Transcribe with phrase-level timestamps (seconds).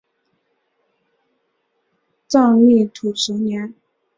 [2.27, 3.75] 藏历土蛇年。